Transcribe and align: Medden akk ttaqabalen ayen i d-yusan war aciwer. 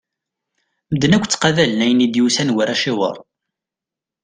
Medden 0.89 1.15
akk 1.15 1.25
ttaqabalen 1.27 1.83
ayen 1.85 2.05
i 2.05 2.07
d-yusan 2.09 2.53
war 2.55 2.69
aciwer. 2.73 3.15